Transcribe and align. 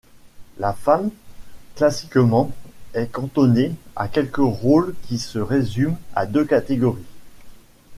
La 0.57 0.73
femme, 0.73 1.11
classiquement, 1.75 2.49
est 2.95 3.05
cantonnée 3.11 3.71
à 3.95 4.07
quelques 4.07 4.37
rôles 4.39 4.95
qui 5.03 5.19
se 5.19 5.37
résument 5.37 5.99
à 6.15 6.25
deux 6.25 6.43
catégories. 6.43 7.05